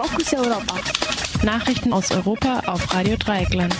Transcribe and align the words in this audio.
Fokus 0.00 0.32
Europa. 0.32 0.76
Nachrichten 1.42 1.92
aus 1.92 2.12
Europa 2.12 2.60
auf 2.66 2.94
Radio 2.94 3.16
Dreieckland. 3.16 3.74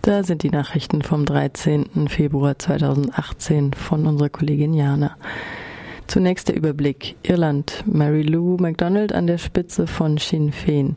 Da 0.00 0.24
sind 0.24 0.42
die 0.42 0.48
Nachrichten 0.48 1.02
vom 1.02 1.26
13. 1.26 2.08
Februar 2.08 2.58
2018 2.58 3.74
von 3.74 4.06
unserer 4.06 4.30
Kollegin 4.30 4.72
Jana. 4.72 5.18
Zunächst 6.06 6.48
der 6.48 6.56
Überblick. 6.56 7.16
Irland. 7.22 7.84
Mary 7.84 8.22
Lou 8.22 8.56
MacDonald 8.56 9.12
an 9.12 9.26
der 9.26 9.36
Spitze 9.36 9.86
von 9.86 10.16
Sinn 10.16 10.50
Féin. 10.50 10.94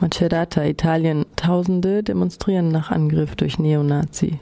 Macerata, 0.00 0.62
Italien. 0.66 1.24
Tausende 1.34 2.02
demonstrieren 2.02 2.68
nach 2.68 2.90
Angriff 2.90 3.36
durch 3.36 3.58
Neonazi. 3.58 4.38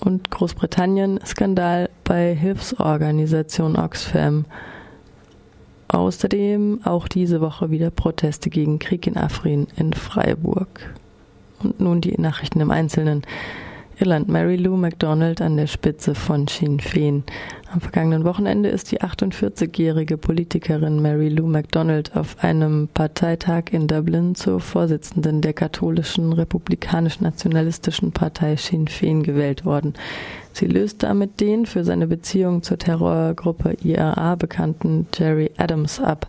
Und 0.00 0.30
Großbritannien. 0.30 1.18
Skandal 1.24 1.88
bei 2.04 2.34
Hilfsorganisation 2.34 3.76
Oxfam. 3.76 4.44
Außerdem 5.92 6.82
auch 6.84 7.08
diese 7.08 7.40
Woche 7.40 7.72
wieder 7.72 7.90
Proteste 7.90 8.48
gegen 8.48 8.78
Krieg 8.78 9.08
in 9.08 9.16
Afrin 9.16 9.66
in 9.76 9.92
Freiburg. 9.92 10.94
Und 11.64 11.80
nun 11.80 12.00
die 12.00 12.14
Nachrichten 12.20 12.60
im 12.60 12.70
Einzelnen. 12.70 13.22
Irland 13.98 14.28
Mary 14.28 14.54
Lou 14.54 14.76
MacDonald 14.76 15.42
an 15.42 15.56
der 15.56 15.66
Spitze 15.66 16.14
von 16.14 16.46
Sinn 16.46 16.78
Féin. 16.78 17.24
Am 17.72 17.80
vergangenen 17.80 18.24
Wochenende 18.24 18.68
ist 18.68 18.92
die 18.92 19.00
48-jährige 19.00 20.16
Politikerin 20.16 21.02
Mary 21.02 21.28
Lou 21.28 21.48
MacDonald 21.48 22.14
auf 22.16 22.36
einem 22.42 22.88
Parteitag 22.94 23.64
in 23.72 23.88
Dublin 23.88 24.36
zur 24.36 24.60
Vorsitzenden 24.60 25.40
der 25.40 25.54
katholischen 25.54 26.32
republikanisch-nationalistischen 26.32 28.12
Partei 28.12 28.54
Sinn 28.54 28.86
Féin 28.86 29.24
gewählt 29.24 29.64
worden. 29.64 29.94
Sie 30.52 30.66
löst 30.66 31.02
damit 31.02 31.40
den 31.40 31.66
für 31.66 31.84
seine 31.84 32.06
Beziehung 32.06 32.62
zur 32.62 32.78
Terrorgruppe 32.78 33.76
IRA 33.82 34.34
bekannten 34.34 35.06
Jerry 35.16 35.50
Adams 35.56 36.00
ab. 36.00 36.26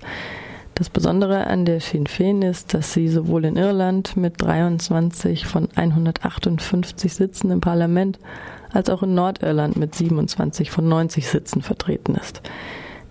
Das 0.76 0.90
Besondere 0.90 1.48
an 1.48 1.66
der 1.66 1.80
Sinn 1.80 2.06
Féin 2.06 2.48
ist, 2.48 2.74
dass 2.74 2.94
sie 2.94 3.08
sowohl 3.08 3.46
in 3.46 3.58
Irland 3.58 4.18
mit 4.18 4.42
23 4.42 5.46
von 5.46 5.68
158 5.76 7.14
Sitzen 7.14 7.52
im 7.52 7.62
Parlament 7.62 8.20
als 8.72 8.90
auch 8.90 9.04
in 9.04 9.14
Nordirland 9.14 9.76
mit 9.78 9.94
27 9.96 10.72
von 10.72 10.88
90 10.88 11.28
Sitzen 11.28 11.62
vertreten 11.62 12.16
ist. 12.16 12.42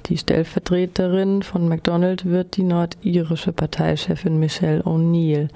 Die 0.06 0.16
Stellvertreterin 0.16 1.42
von 1.42 1.68
MacDonald 1.68 2.24
wird 2.24 2.56
die 2.56 2.62
nordirische 2.62 3.52
Parteichefin 3.52 4.40
Michelle 4.40 4.82
O'Neill. 4.82 5.48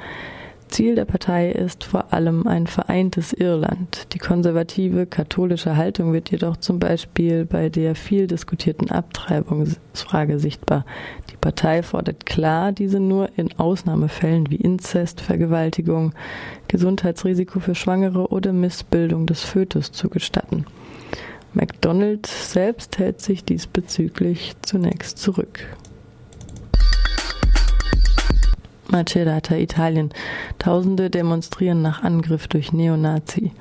Ziel 0.69 0.95
der 0.95 1.05
Partei 1.05 1.51
ist 1.51 1.85
vor 1.85 2.13
allem 2.13 2.47
ein 2.47 2.67
vereintes 2.67 3.33
Irland. 3.33 4.13
Die 4.13 4.19
konservative 4.19 5.07
katholische 5.07 5.77
Haltung 5.77 6.13
wird 6.13 6.31
jedoch 6.31 6.57
zum 6.57 6.79
Beispiel 6.79 7.45
bei 7.45 7.69
der 7.69 7.95
viel 7.95 8.27
diskutierten 8.27 8.91
Abtreibungsfrage 8.91 10.39
sichtbar. 10.39 10.85
Die 11.31 11.37
Partei 11.37 11.83
fordert 11.83 12.27
klar, 12.27 12.73
diese 12.73 13.01
nur 13.01 13.29
in 13.37 13.59
Ausnahmefällen 13.59 14.51
wie 14.51 14.57
Inzest, 14.57 15.21
Vergewaltigung, 15.21 16.13
Gesundheitsrisiko 16.69 17.61
für 17.61 17.75
Schwangere 17.75 18.29
oder 18.29 18.53
Missbildung 18.53 19.27
des 19.27 19.45
Fötus 19.45 19.93
zu 19.93 20.09
gestatten. 20.09 20.65
McDonald 21.53 22.27
selbst 22.27 22.99
hält 22.99 23.21
sich 23.21 23.45
diesbezüglich 23.45 24.55
zunächst 24.63 25.19
zurück. 25.19 25.67
Macerata, 28.89 29.57
Italien. 29.57 30.11
Tausende 30.59 31.11
demonstrieren 31.11 31.83
nach 31.83 32.03
Angriff 32.03 32.49
durch 32.49 32.73
Neonazi. 32.73 33.53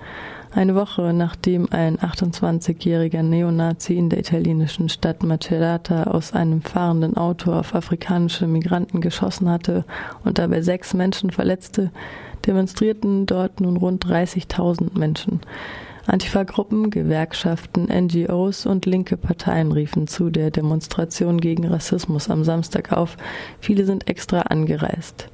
Eine 0.56 0.76
Woche 0.76 1.14
nachdem 1.14 1.68
ein 1.72 1.98
28-jähriger 1.98 3.24
Neonazi 3.24 3.96
in 3.96 4.10
der 4.10 4.20
italienischen 4.20 4.88
Stadt 4.88 5.24
Macerata 5.24 6.04
aus 6.04 6.34
einem 6.34 6.62
fahrenden 6.62 7.18
Auto 7.18 7.52
auf 7.52 7.74
afrikanische 7.74 8.46
Migranten 8.46 9.02
geschossen 9.02 9.50
hatte 9.50 9.84
und 10.24 10.38
dabei 10.38 10.62
sechs 10.62 10.94
Menschen 10.94 11.32
verletzte, 11.32 11.90
demonstrierten 12.46 13.26
dort 13.26 13.62
nun 13.62 13.78
rund 13.78 14.06
30.000 14.06 14.98
Menschen. 14.98 15.42
Antifa-Gruppen, 16.06 16.90
Gewerkschaften, 16.90 17.86
NGOs 17.86 18.66
und 18.66 18.86
linke 18.86 19.16
Parteien 19.16 19.72
riefen 19.72 20.08
zu 20.08 20.30
der 20.30 20.52
Demonstration 20.52 21.40
gegen 21.40 21.66
Rassismus 21.66 22.30
am 22.30 22.44
Samstag 22.44 22.92
auf. 22.92 23.16
Viele 23.62 23.86
sind 23.86 24.10
extra 24.10 24.42
angereist. 24.42 25.30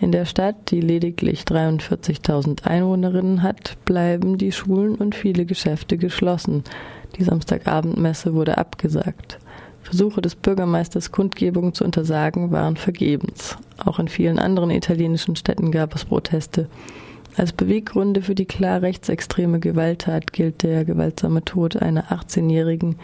In 0.00 0.10
der 0.10 0.24
Stadt, 0.24 0.70
die 0.70 0.80
lediglich 0.80 1.42
43.000 1.42 2.64
Einwohnerinnen 2.64 3.42
hat, 3.42 3.76
bleiben 3.84 4.38
die 4.38 4.52
Schulen 4.52 4.96
und 4.96 5.14
viele 5.14 5.44
Geschäfte 5.44 5.98
geschlossen. 5.98 6.64
Die 7.16 7.24
Samstagabendmesse 7.24 8.34
wurde 8.34 8.58
abgesagt. 8.58 9.38
Versuche 9.82 10.20
des 10.20 10.34
Bürgermeisters, 10.34 11.12
Kundgebungen 11.12 11.74
zu 11.74 11.84
untersagen, 11.84 12.50
waren 12.50 12.76
vergebens. 12.76 13.56
Auch 13.84 13.98
in 13.98 14.08
vielen 14.08 14.38
anderen 14.38 14.70
italienischen 14.70 15.34
Städten 15.34 15.70
gab 15.70 15.94
es 15.94 16.04
Proteste. 16.04 16.68
Als 17.36 17.52
Beweggründe 17.52 18.22
für 18.22 18.34
die 18.34 18.46
klar 18.46 18.82
rechtsextreme 18.82 19.60
Gewalttat 19.60 20.32
gilt 20.32 20.62
der 20.62 20.84
gewaltsame 20.84 21.44
Tod 21.44 21.76
einer 21.76 22.10
18-Jährigen, 22.10 22.96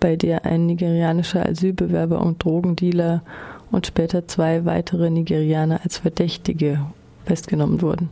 bei 0.00 0.16
der 0.16 0.44
ein 0.44 0.66
nigerianischer 0.66 1.46
Asylbewerber 1.46 2.20
und 2.20 2.42
Drogendealer 2.42 3.22
und 3.70 3.86
später 3.86 4.26
zwei 4.28 4.64
weitere 4.64 5.10
Nigerianer 5.10 5.80
als 5.82 5.98
Verdächtige 5.98 6.80
festgenommen 7.24 7.82
wurden. 7.82 8.08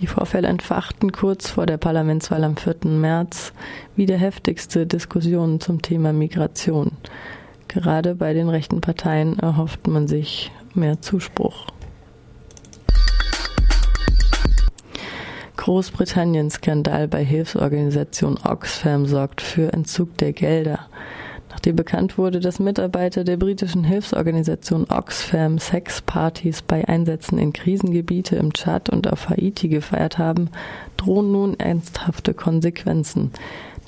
Die 0.00 0.06
Vorfälle 0.06 0.48
entfachten 0.48 1.12
kurz 1.12 1.48
vor 1.48 1.66
der 1.66 1.76
Parlamentswahl 1.76 2.42
am 2.44 2.56
4. 2.56 2.90
März 2.90 3.52
wieder 3.94 4.16
heftigste 4.16 4.86
Diskussionen 4.86 5.60
zum 5.60 5.80
Thema 5.80 6.12
Migration. 6.12 6.92
Gerade 7.68 8.14
bei 8.14 8.34
den 8.34 8.48
rechten 8.48 8.80
Parteien 8.80 9.38
erhofft 9.38 9.86
man 9.86 10.08
sich 10.08 10.50
mehr 10.74 11.00
Zuspruch. 11.00 11.66
Großbritannien-Skandal 15.62 17.06
bei 17.06 17.24
Hilfsorganisation 17.24 18.36
Oxfam 18.42 19.06
sorgt 19.06 19.40
für 19.40 19.72
Entzug 19.72 20.18
der 20.18 20.32
Gelder. 20.32 20.88
Nachdem 21.50 21.76
bekannt 21.76 22.18
wurde, 22.18 22.40
dass 22.40 22.58
Mitarbeiter 22.58 23.22
der 23.22 23.36
britischen 23.36 23.84
Hilfsorganisation 23.84 24.86
Oxfam 24.90 25.60
Sexpartys 25.60 26.62
bei 26.62 26.88
Einsätzen 26.88 27.38
in 27.38 27.52
Krisengebiete 27.52 28.34
im 28.34 28.52
Tschad 28.52 28.90
und 28.90 29.06
auf 29.12 29.28
Haiti 29.28 29.68
gefeiert 29.68 30.18
haben, 30.18 30.50
drohen 30.96 31.30
nun 31.30 31.60
ernsthafte 31.60 32.34
Konsequenzen. 32.34 33.30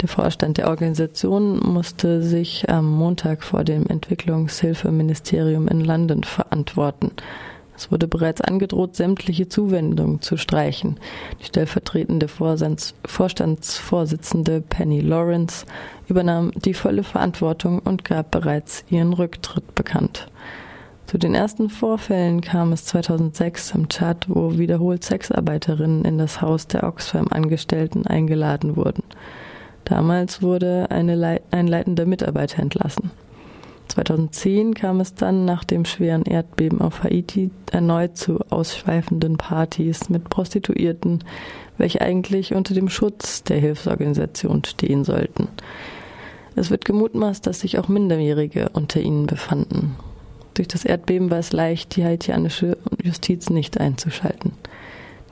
Der 0.00 0.08
Vorstand 0.08 0.58
der 0.58 0.68
Organisation 0.68 1.58
musste 1.58 2.22
sich 2.22 2.70
am 2.70 2.88
Montag 2.88 3.42
vor 3.42 3.64
dem 3.64 3.88
Entwicklungshilfeministerium 3.88 5.66
in 5.66 5.80
London 5.80 6.22
verantworten. 6.22 7.10
Es 7.76 7.90
wurde 7.90 8.06
bereits 8.06 8.40
angedroht, 8.40 8.94
sämtliche 8.94 9.48
Zuwendungen 9.48 10.20
zu 10.20 10.36
streichen. 10.36 11.00
Die 11.40 11.46
stellvertretende 11.46 12.28
Vorstandsvorsitzende 12.28 14.60
Penny 14.60 15.00
Lawrence 15.00 15.66
übernahm 16.08 16.52
die 16.54 16.74
volle 16.74 17.02
Verantwortung 17.02 17.80
und 17.80 18.04
gab 18.04 18.30
bereits 18.30 18.84
ihren 18.90 19.12
Rücktritt 19.12 19.74
bekannt. 19.74 20.28
Zu 21.06 21.18
den 21.18 21.34
ersten 21.34 21.68
Vorfällen 21.68 22.40
kam 22.40 22.72
es 22.72 22.86
2006 22.86 23.72
im 23.72 23.88
Tschad, 23.88 24.26
wo 24.28 24.56
wiederholt 24.56 25.04
Sexarbeiterinnen 25.04 26.04
in 26.04 26.18
das 26.18 26.40
Haus 26.40 26.66
der 26.66 26.84
Oxfam-Angestellten 26.84 28.06
eingeladen 28.06 28.76
wurden. 28.76 29.02
Damals 29.84 30.40
wurde 30.40 30.90
eine, 30.90 31.40
ein 31.50 31.66
leitender 31.66 32.06
Mitarbeiter 32.06 32.62
entlassen. 32.62 33.10
2010 33.94 34.74
kam 34.74 34.98
es 34.98 35.14
dann 35.14 35.44
nach 35.44 35.62
dem 35.62 35.84
schweren 35.84 36.24
Erdbeben 36.24 36.80
auf 36.80 37.04
Haiti 37.04 37.50
erneut 37.70 38.16
zu 38.16 38.40
ausschweifenden 38.50 39.36
Partys 39.36 40.08
mit 40.08 40.28
Prostituierten, 40.28 41.22
welche 41.78 42.00
eigentlich 42.00 42.54
unter 42.54 42.74
dem 42.74 42.88
Schutz 42.88 43.44
der 43.44 43.58
Hilfsorganisation 43.58 44.64
stehen 44.64 45.04
sollten. 45.04 45.46
Es 46.56 46.72
wird 46.72 46.84
gemutmaßt, 46.84 47.46
dass 47.46 47.60
sich 47.60 47.78
auch 47.78 47.86
Minderjährige 47.86 48.70
unter 48.72 49.00
ihnen 49.00 49.26
befanden. 49.26 49.94
Durch 50.54 50.66
das 50.66 50.84
Erdbeben 50.84 51.30
war 51.30 51.38
es 51.38 51.52
leicht, 51.52 51.94
die 51.94 52.04
haitianische 52.04 52.76
Justiz 53.00 53.48
nicht 53.48 53.78
einzuschalten. 53.78 54.52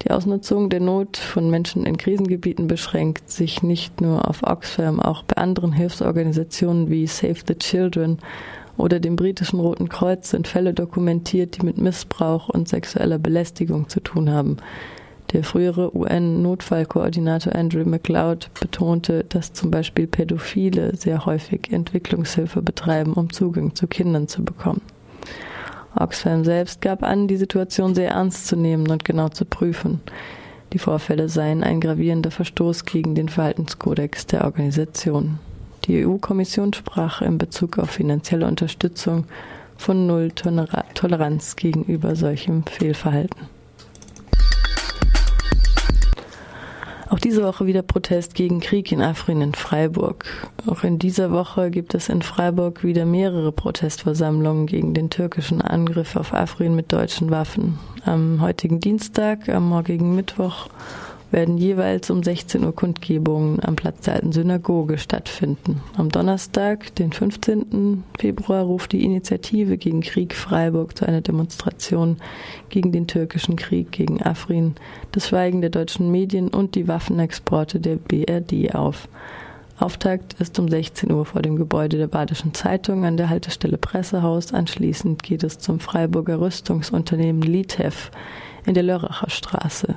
Die 0.05 0.11
Ausnutzung 0.11 0.69
der 0.69 0.81
Not 0.81 1.17
von 1.17 1.49
Menschen 1.49 1.87
in 1.87 1.97
Krisengebieten 1.97 2.67
beschränkt 2.67 3.31
sich 3.31 3.63
nicht 3.63 4.01
nur 4.01 4.29
auf 4.29 4.43
Oxfam, 4.43 4.99
auch 4.99 5.23
bei 5.23 5.37
anderen 5.37 5.73
Hilfsorganisationen 5.73 6.91
wie 6.91 7.07
Save 7.07 7.37
the 7.47 7.55
Children 7.55 8.19
oder 8.77 8.99
dem 8.99 9.15
britischen 9.15 9.61
Roten 9.61 9.89
Kreuz 9.89 10.31
sind 10.31 10.49
Fälle 10.49 10.75
dokumentiert, 10.75 11.57
die 11.57 11.65
mit 11.65 11.79
Missbrauch 11.79 12.49
und 12.49 12.69
sexueller 12.69 13.19
Belästigung 13.19 13.89
zu 13.89 14.01
tun 14.01 14.31
haben. 14.31 14.57
Der 15.33 15.45
frühere 15.45 15.97
UN-Notfallkoordinator 15.97 17.55
Andrew 17.55 17.85
McLeod 17.85 18.51
betonte, 18.61 19.25
dass 19.29 19.53
zum 19.53 19.71
Beispiel 19.71 20.07
Pädophile 20.07 20.95
sehr 20.97 21.25
häufig 21.25 21.73
Entwicklungshilfe 21.73 22.61
betreiben, 22.61 23.15
um 23.15 23.33
Zugang 23.33 23.75
zu 23.75 23.87
Kindern 23.87 24.29
zu 24.29 24.45
bekommen. 24.45 24.83
Oxfam 25.94 26.44
selbst 26.44 26.81
gab 26.81 27.03
an, 27.03 27.29
die 27.29 27.37
Situation 27.37 27.94
sehr 27.94 28.11
ernst 28.11 28.47
zu 28.47 28.56
nehmen 28.56 28.91
und 28.91 29.05
genau 29.05 29.29
zu 29.29 29.44
prüfen. 29.44 30.00
Die 30.73 30.79
Vorfälle 30.79 31.29
seien 31.29 31.62
ein 31.62 31.81
gravierender 31.81 32.31
Verstoß 32.31 32.87
gegen 32.87 33.15
den 33.15 33.29
Verhaltenskodex 33.29 34.27
der 34.27 34.44
Organisation. 34.44 35.39
Die 35.85 36.06
EU-Kommission 36.06 36.73
sprach 36.73 37.21
in 37.21 37.39
Bezug 37.39 37.79
auf 37.79 37.91
finanzielle 37.91 38.47
Unterstützung 38.47 39.25
von 39.77 40.06
Null 40.06 40.31
Toleranz 40.31 41.56
gegenüber 41.56 42.17
solchem 42.17 42.65
Fehlverhalten. 42.65 43.49
Diese 47.25 47.45
Woche 47.45 47.67
wieder 47.67 47.83
Protest 47.83 48.35
gegen 48.35 48.61
Krieg 48.61 48.91
in 48.91 49.01
Afrin 49.01 49.41
in 49.41 49.55
Freiburg. 49.55 50.25
Auch 50.67 50.83
in 50.83 50.99
dieser 50.99 51.31
Woche 51.31 51.71
gibt 51.71 51.95
es 51.95 52.09
in 52.09 52.23
Freiburg 52.23 52.83
wieder 52.83 53.05
mehrere 53.05 53.53
Protestversammlungen 53.53 54.67
gegen 54.67 54.93
den 54.93 55.11
türkischen 55.11 55.63
Angriff 55.63 56.17
auf 56.17 56.35
Afrin 56.35 56.75
mit 56.75 56.93
deutschen 56.93 57.31
Waffen. 57.31 57.79
Am 58.05 58.41
heutigen 58.41 58.81
Dienstag, 58.81 59.49
am 59.49 59.69
morgigen 59.69 60.17
Mittwoch 60.17 60.69
werden 61.32 61.56
jeweils 61.56 62.11
um 62.11 62.23
16 62.23 62.64
Uhr 62.64 62.75
Kundgebungen 62.75 63.58
am 63.64 63.75
Platz 63.75 64.02
der 64.02 64.14
alten 64.14 64.32
Synagoge 64.32 64.99
stattfinden. 64.99 65.81
Am 65.96 66.11
Donnerstag, 66.11 66.94
den 66.96 67.12
15. 67.12 68.05
Februar, 68.19 68.62
ruft 68.62 68.93
die 68.93 69.05
Initiative 69.05 69.79
gegen 69.79 70.02
Krieg 70.02 70.34
Freiburg 70.34 70.96
zu 70.96 71.06
einer 71.06 71.23
Demonstration 71.23 72.19
gegen 72.69 72.93
den 72.93 73.06
türkischen 73.06 73.56
Krieg 73.56 73.90
gegen 73.90 74.23
Afrin, 74.23 74.75
das 75.12 75.29
Schweigen 75.29 75.62
der 75.62 75.70
deutschen 75.70 76.11
Medien 76.11 76.49
und 76.49 76.75
die 76.75 76.87
Waffenexporte 76.87 77.81
der 77.81 77.96
BRD 77.96 78.75
auf. 78.75 79.08
Auftakt 79.79 80.34
ist 80.34 80.58
um 80.58 80.69
16 80.69 81.11
Uhr 81.11 81.25
vor 81.26 81.43
dem 81.43 81.56
Gebäude 81.56 81.96
der 81.96 82.06
Badischen 82.06 82.55
Zeitung 82.55 83.05
an 83.05 83.17
der 83.17 83.31
Haltestelle 83.31 83.79
Pressehaus. 83.79 84.52
Anschließend 84.52 85.23
geht 85.23 85.43
es 85.43 85.58
zum 85.58 85.81
Freiburger 85.81 86.40
Rüstungsunternehmen 86.40 87.43
Litef 87.43 88.12
in 88.64 88.75
der 88.75 88.84
Lörracher 88.84 89.31
Straße. 89.31 89.96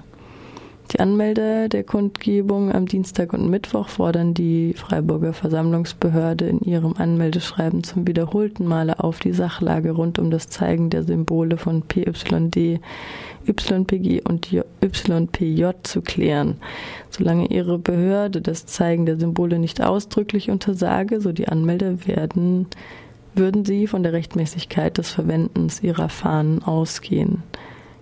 Die 0.92 1.00
Anmelder 1.00 1.68
der 1.68 1.84
Kundgebung 1.84 2.72
am 2.72 2.86
Dienstag 2.86 3.34
und 3.34 3.50
Mittwoch 3.50 3.90
fordern 3.90 4.36
die 4.36 4.74
Freiburger 4.76 5.34
Versammlungsbehörde 5.34 6.46
in 6.46 6.60
ihrem 6.60 6.94
Anmeldeschreiben 6.98 7.84
zum 7.84 8.08
wiederholten 8.08 8.68
Male 8.68 9.00
auf, 9.00 9.20
die 9.20 9.34
Sachlage 9.34 9.92
rund 9.92 10.20
um 10.20 10.30
das 10.30 10.48
Zeigen 10.48 10.92
der 10.92 11.04
Symbole 11.04 11.58
von 11.58 11.82
PYD, 11.82 12.80
YPG 13.48 14.22
und 14.22 14.54
YPJ 14.54 15.66
zu 15.82 16.02
klären. 16.02 16.58
Solange 17.10 17.48
ihre 17.48 17.80
Behörde 17.80 18.42
das 18.42 18.68
Zeigen 18.68 19.08
der 19.08 19.18
Symbole 19.18 19.58
nicht 19.58 19.82
ausdrücklich 19.82 20.52
untersage, 20.52 21.20
so 21.20 21.32
die 21.32 21.48
Anmelder 21.48 22.06
werden, 22.06 22.68
würden 23.34 23.66
sie 23.66 23.88
von 23.88 24.04
der 24.04 24.14
Rechtmäßigkeit 24.14 24.98
des 25.00 25.10
Verwendens 25.10 25.82
ihrer 25.82 26.10
Fahnen 26.10 26.64
ausgehen. 26.64 27.44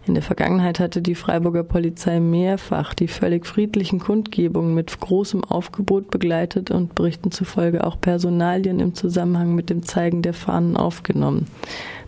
In 0.06 0.16
der 0.16 0.24
Vergangenheit 0.24 0.82
hatte 0.82 1.02
die 1.02 1.16
Freiburger 1.16 1.64
Polizei 1.64 2.20
mehrfach 2.20 2.94
die 2.94 3.08
völlig 3.08 3.46
friedlichen 3.46 4.00
Kundgebungen 4.00 4.74
mit 4.74 5.00
großem 5.00 5.46
Aufgebot 5.46 6.12
begleitet 6.12 6.72
und 6.72 6.94
Berichten 6.94 7.32
zufolge 7.32 7.86
auch 7.86 8.00
Personalien 8.02 8.82
im 8.82 8.96
Zusammenhang 8.96 9.56
mit 9.56 9.70
dem 9.70 9.84
Zeigen 9.84 10.22
der 10.22 10.34
Fahnen 10.34 10.76
aufgenommen. 10.76 11.48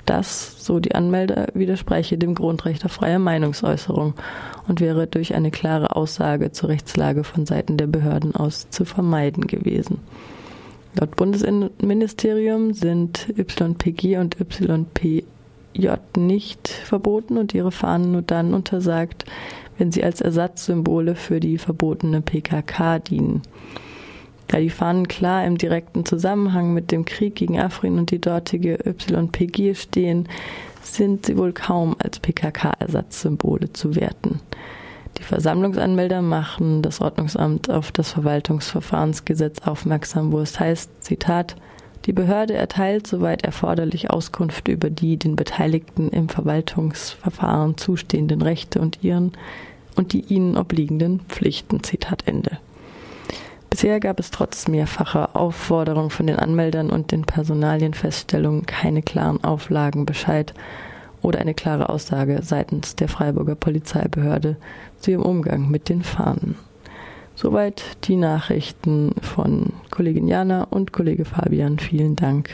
Das, 0.05 0.63
so 0.63 0.79
die 0.81 0.93
Anmelder, 0.93 1.47
widerspreche 1.53 2.17
dem 2.17 2.35
Grundrecht 2.35 2.83
auf 2.83 2.91
freie 2.91 3.17
Meinungsäußerung 3.17 4.13
und 4.67 4.81
wäre 4.81 5.07
durch 5.07 5.33
eine 5.33 5.49
klare 5.49 5.95
Aussage 5.95 6.51
zur 6.51 6.69
Rechtslage 6.69 7.23
von 7.23 7.45
Seiten 7.45 7.77
der 7.77 7.87
Behörden 7.87 8.35
aus 8.35 8.69
zu 8.69 8.83
vermeiden 8.83 9.47
gewesen. 9.47 9.99
Laut 10.99 11.15
Bundesinnenministerium 11.15 12.73
sind 12.73 13.27
YPG 13.37 14.17
und 14.17 14.37
YP 14.39 15.23
J 15.77 15.99
nicht 16.17 16.69
verboten 16.69 17.37
und 17.37 17.53
ihre 17.53 17.71
Fahnen 17.71 18.11
nur 18.11 18.21
dann 18.21 18.53
untersagt, 18.53 19.25
wenn 19.77 19.91
sie 19.91 20.03
als 20.03 20.21
Ersatzsymbole 20.21 21.15
für 21.15 21.39
die 21.39 21.57
verbotene 21.57 22.21
PKK 22.21 22.99
dienen. 22.99 23.41
Da 24.47 24.59
die 24.59 24.69
Fahnen 24.69 25.07
klar 25.07 25.45
im 25.45 25.57
direkten 25.57 26.05
Zusammenhang 26.05 26.73
mit 26.73 26.91
dem 26.91 27.03
Krieg 27.03 27.35
gegen 27.35 27.59
Afrin 27.59 27.97
und 27.97 28.11
die 28.11 28.21
dortige 28.21 28.77
YPG 28.85 29.73
stehen, 29.75 30.29
sind 30.81 31.25
sie 31.25 31.37
wohl 31.37 31.51
kaum 31.51 31.95
als 31.99 32.19
PKK-Ersatzsymbole 32.19 33.73
zu 33.73 33.95
werten. 33.95 34.39
Die 35.17 35.23
Versammlungsanmelder 35.23 36.21
machen 36.21 36.81
das 36.81 37.01
Ordnungsamt 37.01 37.69
auf 37.69 37.91
das 37.91 38.11
Verwaltungsverfahrensgesetz 38.11 39.59
aufmerksam, 39.65 40.31
wo 40.31 40.39
es 40.39 40.59
heißt, 40.59 41.03
Zitat, 41.03 41.55
die 42.05 42.13
Behörde 42.13 42.53
erteilt 42.53 43.07
soweit 43.07 43.43
erforderlich 43.43 44.11
Auskunft 44.11 44.67
über 44.67 44.89
die 44.89 45.17
den 45.17 45.35
Beteiligten 45.35 46.09
im 46.09 46.29
Verwaltungsverfahren 46.29 47.77
zustehenden 47.77 48.41
Rechte 48.41 48.79
und 48.79 49.03
ihren 49.03 49.31
und 49.95 50.13
die 50.13 50.21
ihnen 50.21 50.57
obliegenden 50.57 51.21
Pflichten. 51.21 51.83
Zitat 51.83 52.27
Ende. 52.27 52.59
Bisher 53.69 53.99
gab 53.99 54.19
es 54.19 54.31
trotz 54.31 54.67
mehrfacher 54.67 55.35
Aufforderung 55.35 56.09
von 56.09 56.27
den 56.27 56.37
Anmeldern 56.37 56.89
und 56.89 57.11
den 57.11 57.23
Personalienfeststellungen 57.23 58.65
keine 58.65 59.01
klaren 59.01 59.43
Auflagen 59.43 60.05
Bescheid 60.05 60.53
oder 61.21 61.39
eine 61.39 61.53
klare 61.53 61.89
Aussage 61.89 62.39
seitens 62.43 62.95
der 62.95 63.09
Freiburger 63.09 63.55
Polizeibehörde 63.55 64.57
zu 64.99 65.11
ihrem 65.11 65.23
Umgang 65.23 65.69
mit 65.69 65.89
den 65.89 66.03
Fahnen. 66.03 66.55
Soweit 67.37 67.83
die 68.07 68.15
Nachrichten 68.15 69.13
von 69.21 69.73
Kollegin 69.91 70.27
Jana 70.27 70.63
und 70.63 70.93
Kollege 70.93 71.25
Fabian. 71.25 71.79
Vielen 71.79 72.15
Dank 72.15 72.49